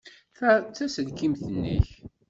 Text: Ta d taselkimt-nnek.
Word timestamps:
Ta 0.37 0.51
d 0.63 0.67
taselkimt-nnek. 0.75 1.87